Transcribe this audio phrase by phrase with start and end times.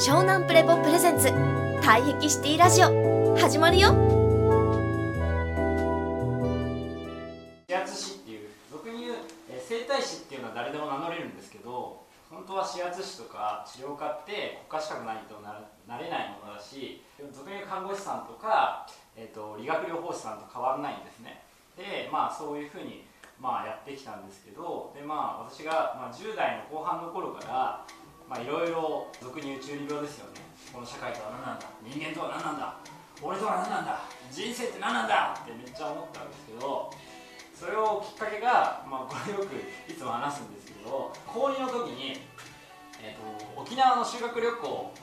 [0.00, 1.28] 湘南プレポプレゼンツ。
[1.84, 3.36] 退癖シティラジオ。
[3.36, 3.92] 始まるよ。
[7.68, 9.16] 指圧師っていう俗に言う、
[9.52, 12.00] え整体師っていうのは誰でも名乗れるんですけど
[12.30, 21.44] 本当は指圧師とか治療家って国家資格ないとななれないものだし俗に言う看護師さんとか、えー、と理学療法士さんと変わらないんですね。
[21.76, 23.04] でまあそういうふうに、
[23.38, 27.84] まあ、やってきたんですけどでまあ私が、まあ、10代の後半の頃から
[28.30, 30.38] まあいろいろ俗に言う中二病ですよね。
[30.70, 31.66] この社会とは何なんだ。
[31.82, 32.78] 人間とは何なんだ。
[33.18, 34.06] 俺とは何なんだ。
[34.30, 35.34] 人生って何なんだ。
[35.34, 36.94] ってめっちゃ思ったんですけど
[37.58, 39.58] それをきっかけが、まあ、これよく
[39.90, 42.22] いつも話すんですけど高2の時に、
[43.02, 44.94] えー、と沖縄の修学旅行行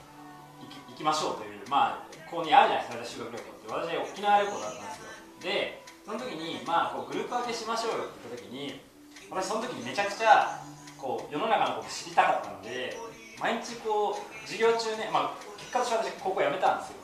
[0.66, 4.08] き行きましょうという、まあ、高2あるじゃないですか修学旅行って。
[4.08, 5.04] 私沖縄旅行だったんですよ。
[5.44, 8.80] でその時に、まあ、こうグループ分けしましょうよって言った時に
[9.28, 10.58] 私その時にめちゃくちゃ
[10.96, 12.96] こう世の中のこと知りたかったので
[13.40, 16.98] 毎日こう授業中ね、まあ、結果として私高校辞めたんですよ。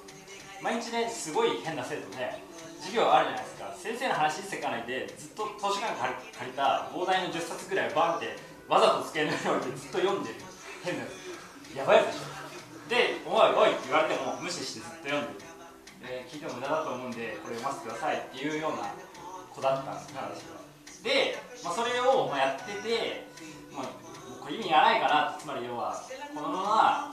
[0.62, 2.34] 毎日ねすごい変な生徒で
[2.81, 3.75] 授業あるじゃないですか。
[3.77, 8.36] 先生の話一切かないでずっと図書館借り借りた膨大な10冊ぐらいバンって
[8.69, 10.36] わざと机の上に置いてずっと読んでる。
[10.83, 11.05] 変な
[11.77, 12.34] やばいでしょ。
[12.91, 15.55] で「おいおい」って言われても無視してずっと読んでる。
[16.05, 18.92] で聞いても無駄だと思うんでこれ読ませてくださいっていうような
[19.48, 20.61] 子だったんですね私は。
[21.03, 23.25] で、まあ、それをまあやってて、
[23.72, 23.89] まあ、
[24.45, 25.97] これ意味がないかなつまり要は
[26.37, 27.11] このまま、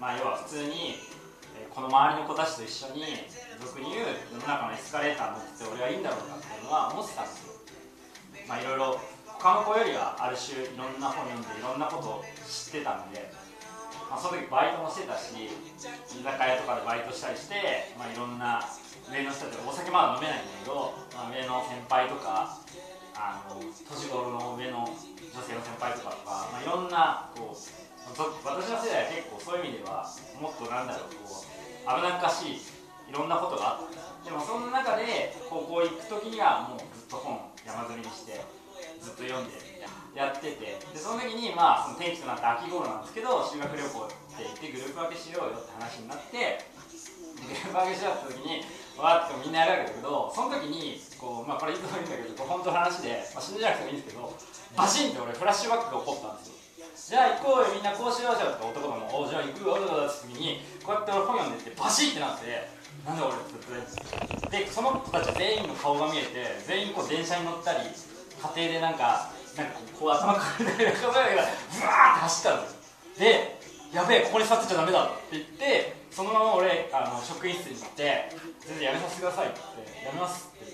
[0.00, 0.96] まあ、要は普通に
[1.68, 3.04] この周りの子たちと一緒に
[3.60, 7.52] 俗に言う世の中のエスカレーター乗ってて俺はいいんだろうかっていうのは思ってたんですよ。
[8.48, 8.96] まあいろいろ
[9.36, 13.20] 他の子よりはある種いろんな本読んでいろんなことを知ってたんで、
[14.08, 18.64] まあ、その時バイトもしてたし居酒屋とかでバイトしたりして、まあ、いろんな
[19.12, 22.56] 上の人たちお酒まだ飲めないんだけど、まあ、上の先輩とか
[23.14, 30.04] あの年頃の上の女性の先輩とかとか、まあ、いろんなこう私の世代は結構そういう意味では
[30.40, 31.46] もっとなんだろうこう
[31.86, 32.60] 危なっかしい
[33.08, 34.12] いろんなことがあった。
[34.24, 38.38] でもその中で高校行く時にはもうずっと本山積みにして
[39.02, 39.58] ずっと読んで
[40.14, 44.08] やっててでその時にまあその転機となった秋頃なんですけど修学旅行っ
[44.38, 46.62] て行ってグループ分けしようよって話になって
[47.42, 48.62] グループ分けしようって時に
[48.98, 54.32] わーってみんなやるわけだけどその時にこう、まあ、これいつも言うんだけど本当の話で、まあ、信じゃなくてもいいんですけど
[54.76, 56.52] バシンって俺フラッシュバックが起こったんですよ。
[56.92, 62.68] じゃあ行こうよみんなこうしようじゃんとか男どもおじゃあ行くよとかって時にこうやって俺本読んでってバシッってなって
[63.04, 71.50] なんで俺って言ってでその子たち全員の顔が見えて全員こう電車に乗ったり家庭でなんかなんかこう頭抱えたりなんかブワーって
[72.28, 72.78] 走ったんですよ。
[73.18, 73.61] で
[73.92, 78.32] やべえここに座ってちゃダメだって言ってそのまま俺あの職員室に行って
[78.66, 79.60] 全然やめさせてくださいって
[80.06, 80.72] やめますって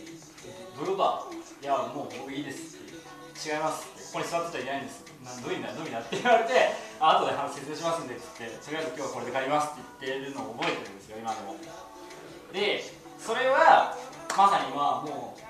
[0.76, 2.80] どういうことだいやもう僕いいですっ
[3.42, 5.04] て違いますってここに座ってちゃいないんです。
[5.18, 6.54] なんどういうんだどういうんだって言われて
[7.02, 11.58] あ後で話説明しますんでって言ってとりあえず今日はこれで借りますって言ってるのを覚えてるんですよ今でも。
[12.54, 12.82] で
[13.18, 13.98] それは
[14.38, 15.42] まさにまあもう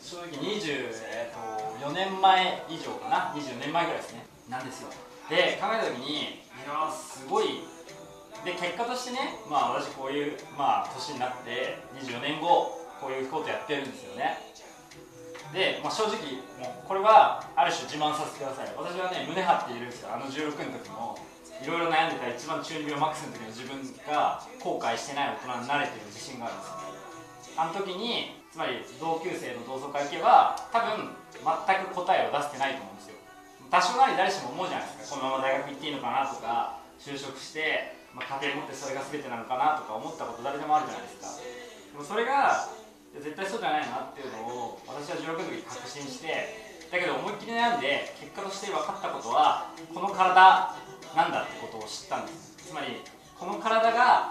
[0.00, 3.32] 正直20、えー、と4年前以上かな。
[3.34, 4.26] 20年前ぐらいですね。
[4.48, 4.88] なんですよ。
[5.28, 7.62] で考えた時にいやすごい。
[8.44, 14.38] で結果としてねまあ私こういう、まあ、年になって24年後こういうことやってるんですよね。
[15.52, 16.16] で、まあ、正直
[16.58, 18.72] もうこれはある種自慢させてください。
[18.76, 20.10] 私はね胸張っているんですよ。
[20.14, 21.18] あの16の時も
[21.62, 23.76] いろいろ悩んでた一番中二病マックスの時の自分
[24.08, 26.80] が後悔してない大人になれてる自信があるんですよ
[27.56, 33.16] あの時につまり同級生の同窓会行けば多分全く答えを出してないと思うんですよ。
[33.70, 35.16] 多少なり誰しも思うじゃないですか。
[35.16, 41.30] このまま大学行っていいのかなとか就職して、まあ、家庭持ってそれが全てなのかなとか思ったこと誰でもあるじゃないですか。
[41.94, 42.66] でもそれが
[43.14, 50.74] 絶対そうじゃないなっていうのを私は16の時確信してだけど思いっきり悩んで結果として分かったことはこの体
[51.14, 52.58] なんだってことを知ったんです。
[52.58, 53.02] つまり
[53.38, 54.30] この体が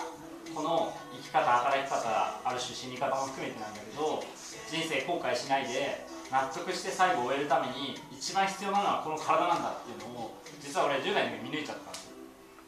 [0.59, 2.03] この生き方働き方
[2.43, 4.19] ある種死に方も含めてなんだけど
[4.67, 12.19] 人生後悔しないで納得して最後終えるために一番必要なのはこの体なんだっていうのを実は俺10代の時見抜いちゃったんですよ。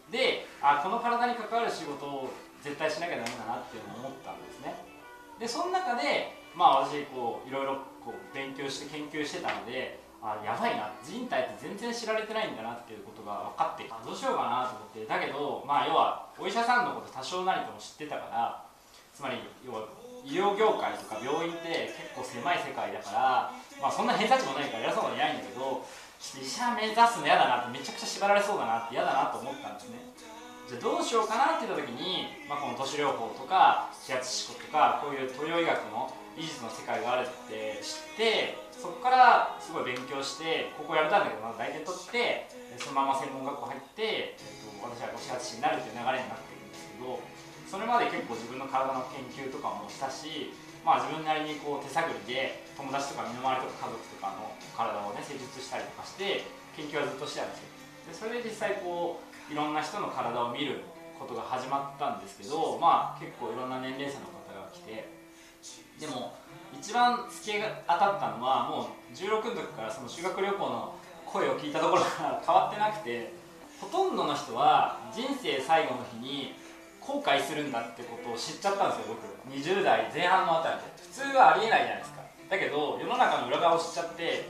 [0.07, 2.31] であこの体に関わる仕事を
[2.63, 4.71] 絶対しなきゃダメだなっていうのを思ったんですね。
[5.35, 10.93] でその中でまあ私こういろいろこう勉強して研究してたのであやばいな。
[11.03, 15.05] 人体って全然知られてないんだなっていうことが分かってあどうしようかなと思って。
[15.05, 18.63] だけどまあ要はお医者さんのこと多少なりとも知ってたから
[19.13, 19.89] つまり要は
[20.23, 23.51] 医療業界とか病院って結構狭い世界だから
[23.81, 25.81] まあそんな偏差値もないから偉そうなのいないんだけど
[26.21, 29.97] ちょっと医者目指すの嫌だなってめちゃくちゃ縛られそうだなって嫌だなと思ったんですね。
[30.71, 36.07] じゃどうしようかなって言った時に、まあ、この都市療法とか指圧思考とかこういう東洋医学の
[36.39, 42.47] 医術の世界があるって知ってそこからすごい勉強してここやめたんだけど、まあ、大体取って
[42.79, 47.19] そのまま専門学校入って、えっと私は指圧師になるっていう流れになってるんですけど
[47.67, 50.55] それまで結構自分の体の研究とかもしたし、
[50.87, 56.47] まあ、自分なりにこう手探りで友達とか身の回りとか家族とかの体をね施術したりとかして
[56.79, 57.67] 研究はずっとしてたんですよ。
[58.07, 60.81] でそれで実際こういろんな人の体を見る
[61.19, 65.09] ことが始まったんですけどまあ結構いろんな年齢層の方が来て
[65.99, 66.33] でも
[66.73, 70.95] 一番付けが当たったのはもう16の時からその修学旅行の
[71.25, 73.33] 声を聞いたところから変わってなくて
[73.79, 76.53] ほとんどの人は人生最後の日に
[77.01, 79.25] 後悔するんだってことを知っちゃったんですよ僕。
[79.49, 80.83] 20代前半のあたりで。
[81.01, 82.21] 普通はありえないじゃないですか。
[82.47, 84.45] だけど世の中の裏側を知っちゃって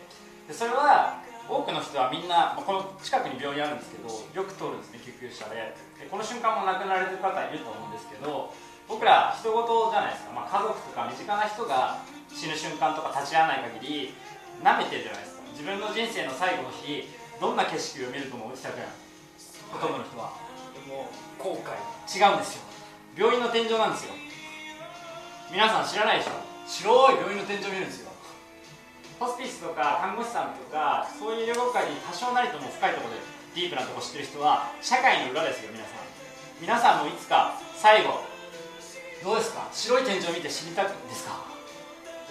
[0.48, 1.21] でそれは
[1.52, 5.76] 多くの人はみんな、まあ、この近くに病院あるんですけどよく通るんですね救急車で。
[6.00, 8.56] でこの瞬間も亡くなられてる方いると思うんですけど
[8.88, 12.00] 僕ら人事じゃないですか、まあ、家族とか身近な人が
[12.32, 14.16] 死ぬ瞬間とか立ち会わない限り
[14.64, 15.44] 舐めてるじゃないですか。
[15.52, 18.56] 自分の人生の最後の日どんな景色を見ると思う？
[18.56, 18.88] したくない
[19.72, 20.32] ほとんどの人は。
[20.72, 21.76] でも後悔。
[22.08, 22.64] 違うんですよ。
[23.18, 24.14] 病院の天井なんですよ。
[25.52, 26.32] 皆さん知らないでしょ。
[26.68, 28.11] 白い病院の天井見るんですよ
[29.22, 33.22] ホスピスとか看護師さんとかそういう医療界に多少なりとも深いところで
[33.54, 36.02] ディープなとこ知ってる人は社会の裏ですよ皆さん。
[36.58, 38.26] 皆さんもいつか最後
[39.22, 39.70] どうですか？
[39.70, 41.38] 白い天井を見て死にたいですか？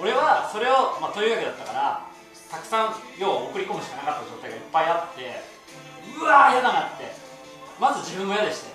[0.02, 2.02] 俺はそれを、まあ、というわけだったから
[2.50, 5.22] たくさん要は送り込むしかなかった状態がいっぱいあって
[6.19, 7.06] うわー嫌だなって。
[7.78, 8.75] まず自分も嫌でして。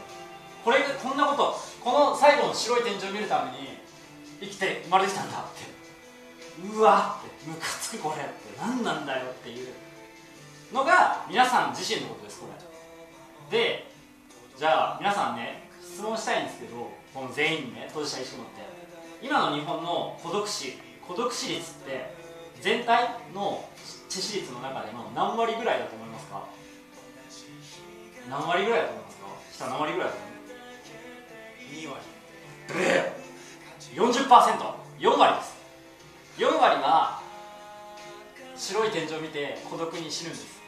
[0.64, 3.76] これこんなことこの最後の白い天井を見るために
[4.40, 5.75] 生きて生まれてきたんだって。
[6.64, 9.68] うわってムカつくこれって何なんだよっていう
[10.74, 12.48] のが皆さん自身のことですこ
[13.52, 13.58] れ。
[13.58, 13.88] で
[14.58, 18.64] じゃあ皆さんね質問したいんですけどこの全員にね当事者意識持って。
[19.22, 22.14] 今の日本の孤独死孤独死率って
[22.62, 23.68] 全体の
[24.10, 26.48] 致死率の中での何割ぐらいだと思いますか？
[28.30, 29.26] 何割ぐらいだと思いますか？
[29.52, 30.46] 下何割ぐらいだと思います
[31.74, 32.02] ？2割。
[33.96, 35.55] 40%、4割です
[36.38, 37.20] 4割が
[38.56, 40.62] 白い天井を見て孤独に死ぬんです。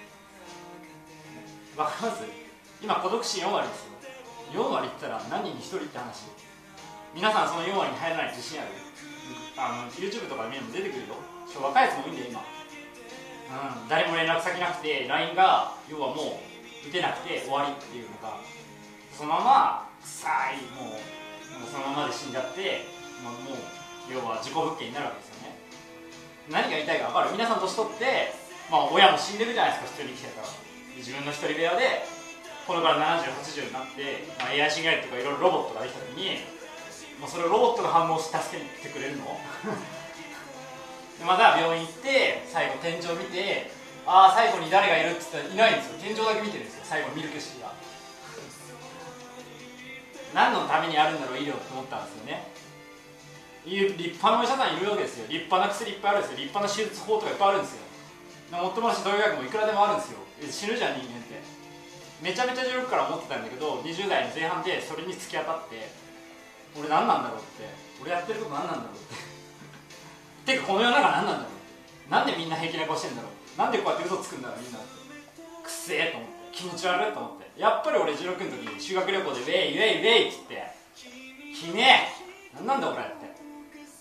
[1.76, 2.24] わかります？
[2.82, 3.84] 今孤独死4割です
[4.56, 4.64] よ。
[4.64, 6.24] 4割って言ったら何人に1人って話。
[7.14, 8.72] 皆さんその4割に入らない自信ある？
[9.58, 11.16] あの YouTube とかで見るの出てくるよ。
[11.62, 16.40] 若いやつも多いんだよ今、うん、誰も連絡先なくて LINE が要はも
[16.86, 18.38] う打てなくて終わりっていうのが。
[19.18, 22.86] そのまま臭いもうもうそのままで死んじゃって
[23.24, 25.27] もうもう要は自己復権になるわけです
[26.50, 27.32] 何が言いたいか分かる？
[27.34, 28.34] 皆さん年取って、
[28.72, 30.48] まあ、親も死んでるじゃないですか普通に生きてたら。
[30.98, 32.06] 自分の一人部屋で
[32.66, 36.42] これから7080になって、まあ、AI シンガイとかいろいろロボットができた時に
[37.22, 39.26] もうそれをロボットが反応して助けてくれるの？
[41.20, 43.70] でまた病院行って最後天井見て
[44.06, 46.00] ああ最後に誰がいるって言ったらいないんですよ。
[46.02, 47.72] 天井だけ見てるんですよ最後見る景色が。
[50.34, 52.48] 何のためにあるんだろう医療って思ったんですよね。
[53.68, 55.28] いう立派なお医者さんいるわけですよ。
[55.28, 56.38] 立派な薬いっぱいあるんですよ。
[56.40, 57.84] 立派な手術法とかいっぱいあるんですよ。
[58.56, 60.24] もっともらし同学もいくらでもあるんですよ。
[60.48, 61.44] 死ぬじゃん人間って。
[62.24, 65.92] めちゃめちゃ16から思ってたんだけど20代の前半でそれに突き当たって
[66.80, 67.68] 俺何なんだろうって。
[68.02, 68.98] 俺やってること何なんだろうっ
[70.46, 70.56] て。
[70.56, 72.12] てかこの世の中何なんだろうって。
[72.12, 73.60] なんでみんな平気な顔してんだろう。
[73.60, 74.88] なんでこうやって嘘つくんだろうみんなって。
[75.64, 76.38] くせえと思って。
[76.58, 77.62] 気持ち悪いと思って。
[77.62, 80.64] やっぱり俺16の時に修学旅行でウェイウェイウェイっつって
[80.96, 81.84] 「君
[82.56, 83.27] 何なんだ俺」って。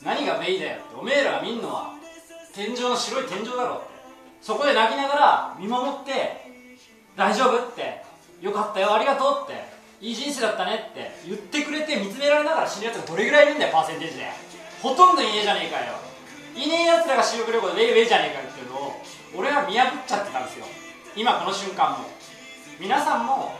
[0.06, 0.76] 何がウェイだよ。
[0.76, 1.90] っておめえらが見んのは。
[2.54, 3.74] 天井の白い天井だろ。
[3.74, 3.86] って
[4.40, 6.46] そこで泣きながら見守って
[7.16, 8.06] 大丈夫って。
[8.40, 9.66] よかったよありがとうって。
[10.00, 11.10] いい人生だったねって。
[11.26, 14.30] 言ってくれて見つめられながら死ぬやつがどれぐらいいるんだよパーセンテージで。
[14.80, 15.98] ほとんどいねえじゃねえかよ。
[16.54, 19.02] いねえやつらが修学旅行でウェイウェイじゃねえかよっていうのを
[19.34, 20.66] 俺は見破っちゃってたんですよ。
[21.16, 22.06] 今この瞬間も。
[22.78, 23.56] 皆さんも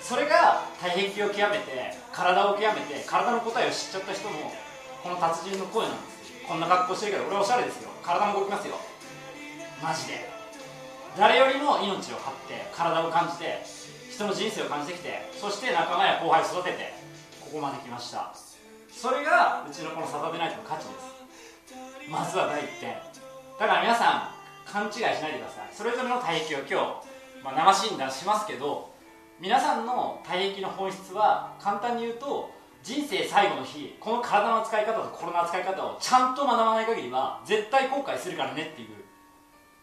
[0.00, 4.52] それが体壁を極めて体を極めて体の答えを知っちゃった人も
[5.02, 7.90] この達人の声なんですこんな格好してるけど俺はおしゃれですよ。
[8.02, 8.74] 体も動きますよ。
[9.80, 10.28] マジで。
[11.16, 13.62] 誰よりも命を張って体を感じて
[14.10, 16.92] 人の人生を感じてきてそして仲間や後輩を育てて
[17.40, 18.34] ここまで来ました。
[18.90, 22.10] それがうちのこのサタデーナイトの価値です。
[22.10, 22.98] まずは第一点。
[23.58, 25.70] だから皆さん勘違いしないでください。
[25.72, 26.74] それぞれの体液を今日、
[27.44, 28.90] まあ、生診断しますけど
[29.38, 32.50] 皆さんの体液の本質は簡単に言うと
[32.82, 38.88] 人生最後の日この体の使い方と心の扱い方をちゃんと学ばない限りは絶対後悔するからねっていう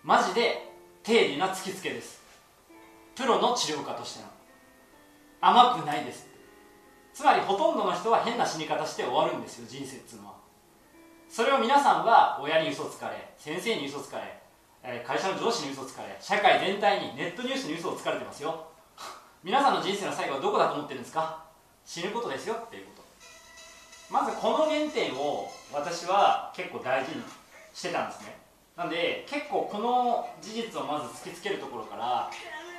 [0.03, 0.73] マジで
[1.03, 2.21] 丁寧な突きつけです。
[3.15, 4.29] プロの治療家としての。
[5.41, 6.27] 甘くないです。
[7.13, 10.33] つまりほとんどの人は変な死に方して終わるんですよ人生っつうのは。
[11.29, 18.67] それを皆さんは親に嘘つかれ先生に嘘つかれ会社の上司に嘘つかれ社会全体にネットニュースに嘘をつかれてますよ。
[19.43, 21.46] 皆さんの人生の最後はどこだと思ってるんですか？
[21.87, 23.07] 死ぬことですよっていうこと。
[24.11, 27.23] まずこの原点を私は結構大事に
[27.73, 28.35] してたんですね。
[28.75, 32.29] なんで結構この事実をまず突きつけるところから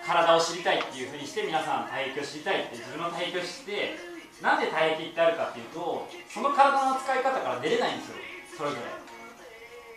[0.07, 3.97] 体を知りたいっていうふうにして皆さん体液を知りたいって自分の体液を知って
[4.43, 8.15] なんで体液ってあるかっていうとその体の使い方から出れないんですよ。
[8.59, 8.83] それぞれ。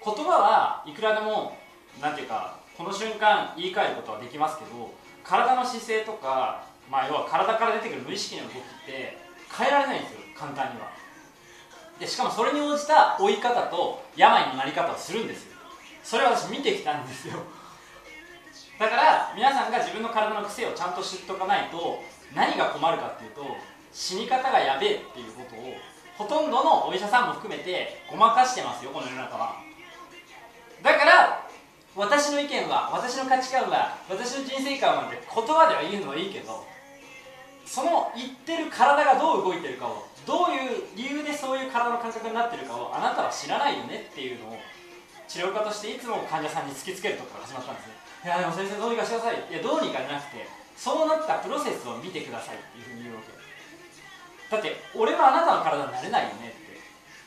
[0.03, 1.58] 言葉はいくらでも
[2.01, 4.89] なんていうかこの瞬間言い換えることはできますけど
[5.24, 8.55] 体の姿勢とか、まあ、要は体から出てくる無意識の動きっ
[8.86, 9.17] て
[9.48, 10.91] 変えられないんですよ簡単には。
[11.98, 15.55] でしかもそれに応じた追い方と病のなり方をするんですよ。
[16.03, 17.36] それは私見てきたんですよ。
[18.79, 22.01] だから皆さんが自分の体の癖をちゃんと知っとかないと
[22.36, 23.45] 何が困るかっていうと
[23.93, 25.74] 死に方がやべえっていうことを
[26.17, 29.55] ほとんどのお医者さんも含めてごまかしてますよこの世の中は。
[30.81, 31.48] だから
[31.95, 36.65] 私の意見は私の価値観は私の人生観はって言葉では言うのはいいけど
[37.71, 44.59] その言ってる体がどう動いてるかをどういう理由でそういう体の感覚になってるかをあなたは知らないよねっていうのを
[45.23, 47.95] 治療家としていつも患者さんに突きつけるところから始まったんですね。
[47.95, 49.39] いやでも先生どうにかしてください。
[49.47, 50.43] いやどうにかじゃなくて
[50.75, 56.75] そうなったプロセスを見てくださいっていうふうに言うわけだって俺はあなたの体になれないよねって。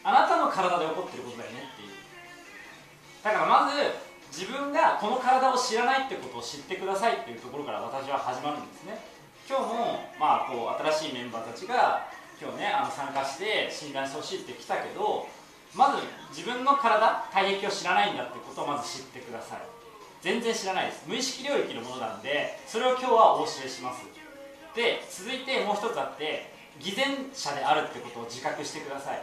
[0.05, 1.97] あなたの体で起こってることだよねっていう。
[3.25, 3.81] だからまず
[4.29, 9.14] 自分がこの体を知らないってことを知ってくださいっていうところから私は始まるんですね。
[9.47, 12.09] 今日もまあこう新しいメンバーたちが
[12.41, 15.29] 今日ねあの参加して診断してほしいって来たけど
[15.77, 16.01] まず
[16.33, 19.59] 自分の体体液を知らないんだってことをまず知ってください。
[20.23, 21.05] 全然知らないです。
[21.07, 24.09] 無意識領域のものなんでそれを今日はお教えします。
[24.75, 26.49] で続いてもう一つあって
[26.81, 29.21] 偽善者であるってことを自覚してください。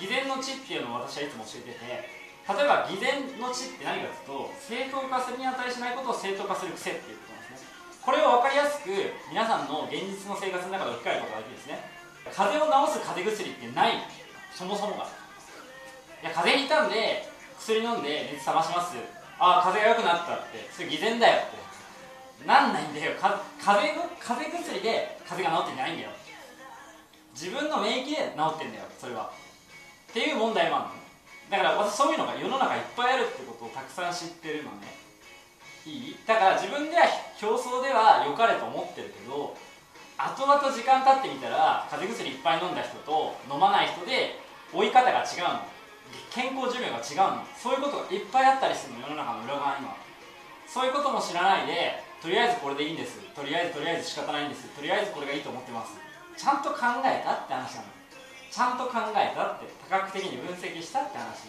[0.00, 7.37] 偽善の知っていうのを私はいつも教えてて例えば偽善の知って何かというと正当化するに値しないことを正当化する癖っていうこと。
[8.08, 8.88] これを分かりやすく
[9.28, 11.76] 皆さんの現実の生活の中で置き換えることができるんですね。
[12.32, 14.00] 風邪を治す風邪薬ってない。
[14.48, 15.04] そもそもが。
[15.04, 17.28] いや風邪ひいたんで
[17.60, 18.96] 薬飲んで熱冷まします。
[19.36, 20.56] ああ風邪が良くなったって。
[20.72, 22.48] それ偽善だよって。
[22.48, 23.12] なんないんだよ。
[23.20, 26.16] か風邪の風邪薬で風邪が治ってないんだよ。
[27.36, 29.28] 自分の免疫で治ってんだよそれは。
[30.08, 35.07] っていう問題もあるのだから私そういうのが世の中いっぱいあるってことをたくさん知ってるのね。
[35.88, 37.08] いいだから自分では
[37.40, 39.56] 競争では良かれと思ってるけど
[40.18, 44.36] 後々時間経ってみたら風邪薬いっぱい飲んだ人と飲まない人で
[44.74, 45.64] 追い方が違うの。
[46.34, 47.44] 健康寿命が違うの。
[47.56, 49.94] そういうことがいっぱいあったりするの世の中の裏側には。
[50.66, 53.22] そういうことも知らないでとりあえずこれでいいんです。
[53.32, 54.66] とりあえずとりあえず仕方ないんです。
[54.74, 55.94] とりあえずこれがいいと思ってます。
[56.36, 57.88] ちゃんと考えたって話なの。
[58.50, 61.46] ちゃんと考えたって多角的に分析したって話。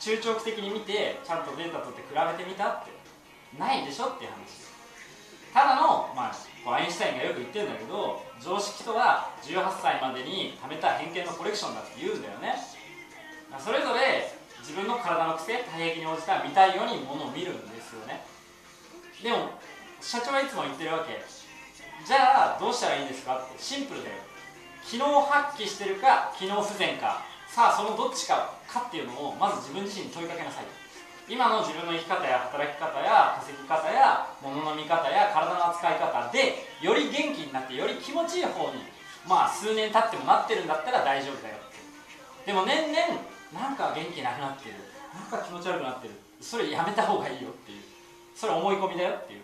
[0.00, 3.01] 中長期的に見てちゃんとデータ取って比べてみたって。
[3.58, 4.72] ないでしょっていう話。
[5.52, 12.56] ただの、まあ、こうアインシュタインがよく言ってるんだけど常識とは18歳までに貯めた偏見のコレクションだって言うんだよね。
[13.58, 18.24] それぞれ自分の体の癖体液に応じた見たいようにものを見るんですよね。
[19.22, 19.60] でも
[20.00, 21.20] 社長はいつも言ってるわけ。
[22.06, 24.16] じゃあどうしたらいいんですかってシンプルだよ。
[24.84, 30.81] 機能発揮してるか機能不全かさあそのどっちかかっていうのをまず自分自身に問いかけなさいと。
[31.28, 38.82] 今の自分の生き方や働き方や稼ぎ方や物の見方や体の扱い方でより元気になってより気持ちいい方に
[39.26, 41.78] まあ数年経ってもなってるんだったら大丈夫だよって
[42.46, 44.76] でも年々なんか元気なくなってる。
[45.12, 46.14] なんか気持ち悪くなってる。
[46.40, 47.82] それやめた方がいいよっていう。
[48.34, 49.40] それ思い込みだよっていう。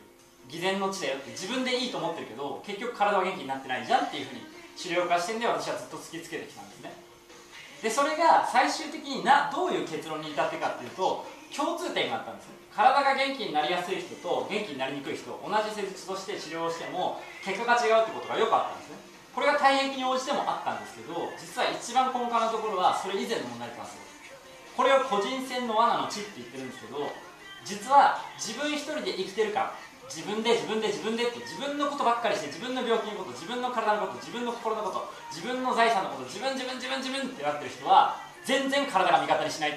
[0.49, 4.41] 偽善の地だよって自分でいいと思ってるけど結局体は元気になってないじゃんっていうふうに
[4.81, 6.93] 治療家視点で私はずっと突きつけてきたんですね。
[7.83, 12.59] でそれが最終的になどういう結論に至ってかっていうと共通点があったんですね。
[12.75, 18.97] 体が元気になりやすい人と元気になりにくい人同じ施術として治療をしても結果が違うってことがよくあったんですね。
[19.35, 24.03] これが体液に応じてもあったんですけど実は一番根幹なところはそれ以前の問題なんですよ。
[24.77, 27.11] これを個人戦の罠の地って言ってるんですけど
[27.65, 29.75] 実は自分一人で生きてるから
[30.09, 39.77] 自分で自分で自分でって自分のことばっかりして自分の病気のこと自分の体のこと自分の心のこと自分の財産のこと自分自分自分自分ってなってる人は全然体が味方にしない。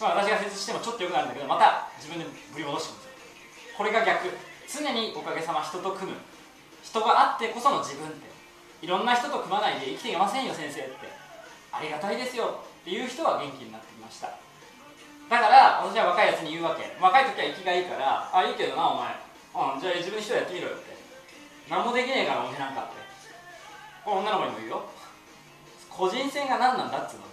[0.00, 4.28] まあ私が説してもちょっとよくなるんだけどまた自分で振り戻してくるんですよこれが逆。
[4.68, 6.18] 常におかげさま人と組む。
[6.82, 8.28] 人があってこその自分って。
[8.84, 11.08] いろんな人と組まないで生きていけませんよ先生って。
[11.72, 12.60] ありがたいですよ。
[12.82, 14.28] っていう人は元気になってきました。
[15.30, 16.94] だから私は若いやつに言うわけ。
[17.00, 19.33] 若い時は生きがいいからあいいけどなお前。
[19.54, 20.90] うんじゃあ自分一人やってみろよって。
[21.70, 22.98] 何もできねえからお前なんかって。
[24.04, 24.82] これ女の子にも言うよ。
[25.88, 27.30] 個人戦が何なんだっつうの。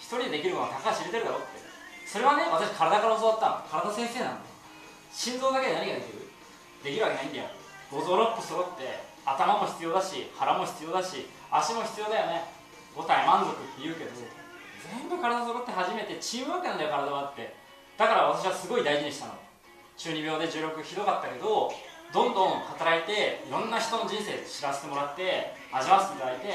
[0.00, 1.60] 一人でできることは高橋知れてるだろって。
[2.08, 3.84] それはね私体から教わったの。
[3.84, 4.40] 体先生なの
[5.12, 6.26] 心臓だけで何ができる。
[6.82, 7.52] できるわけないんだよ。
[7.92, 12.48] 五臓六腑揃って頭も必要だし腹も必要だし足も必要だよね。
[12.96, 17.54] 5体満足って言うけど全部体揃って初めてチームワークなんだよ体はって。
[17.98, 19.49] だから私はすごい大事にしたの。
[20.00, 21.70] 中二病で重力ひどかったけど
[22.10, 26.48] どんどん働いていろんな人の人生知らせてもらって味わわせていただいて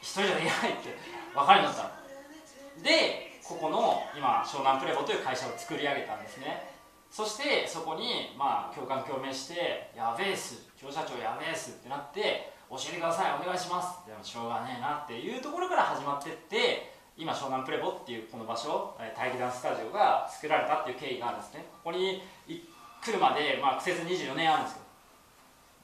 [0.00, 0.94] 一人じゃできないって
[1.34, 2.86] 分かるようになった。
[2.86, 6.70] でここの今湘南プレボという会社を作り上げたんですね。
[7.10, 10.70] そしてそこにまあ共感共鳴して「やべえっす。
[10.80, 21.64] 教社長やべえっす」ってなって「教えてくださいお願いします」でもしょうがねえなっていうところから始まってって今湘南プレボっていうこの場所体育ダンススタジオが作られたっていう経緯があるんですね。
[21.82, 24.82] ここに来るまで、まあ、苦節24年あるんですよ。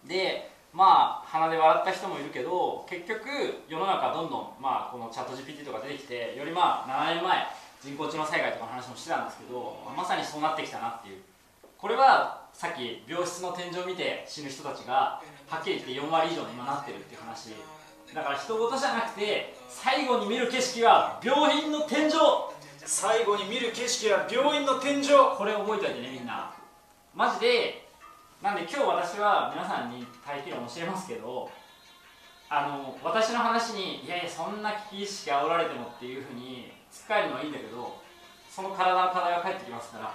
[0.06, 3.28] でまあ鼻で笑った人もいるけど結局
[3.68, 7.46] 世の中どんどん、まあ、このチャット GPT とか出てきてよりまあ7年前
[7.80, 11.22] 人工知能災害とかの話もしてたんですけどまさにそうなってきたなっていう。
[11.78, 17.54] これはさっき病室の天井を見て死ぬ人たちがはっきり言って4割以上に今なってるっていう話。
[18.14, 22.12] だから人事じゃなくて最後に見る景色は病院の天井。
[22.84, 25.08] 最後に見る景色は病院の天井。
[25.38, 26.52] これ覚えておいてねみんな。
[27.14, 27.88] マジで
[28.42, 31.48] なんで今日私は皆さんに大気論教えますけど
[32.48, 38.02] あの私の話にいやいやそんな危機意識煽られてもっていうふうに突っかえるのはいいんだけど
[38.50, 40.14] その体の課題は返ってきますから。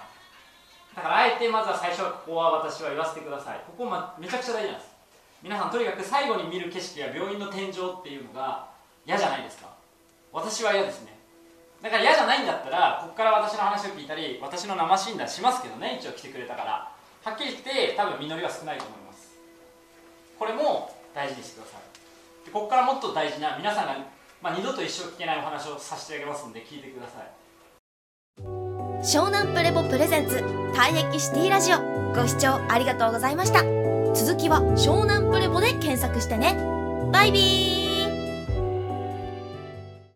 [0.94, 3.60] だからあえてまずは最初はここは私は言わせてください。
[3.66, 4.87] ここ、ま、めちゃくちゃ大事なんです
[5.42, 8.68] 皆さんとにかく最後に見る景色や病院の天井っていうのが
[9.06, 9.68] 嫌じゃないですか。
[10.32, 11.16] 私は嫌ですね。
[11.80, 16.92] だから嫌じゃないんだったらここから私の話を聞いたり私の生診断しますけどね一応来てくれたから。
[17.24, 19.36] はっきり言って多分実りは少ないと思います。
[20.38, 22.46] これも大事にしてください。
[22.46, 23.96] でここからもっと大事な皆さんが、
[24.42, 27.26] まあ、二度と一生聞けないお話をさせてあげますんで聞いてください。
[29.02, 30.36] 湘南プレボプレゼンツ
[30.74, 31.78] 退役シティラジオ。
[32.14, 33.77] ご視聴ありがとうございました。
[34.14, 36.56] 続きは湘南プレボで検索してね。
[37.12, 37.87] バイビー。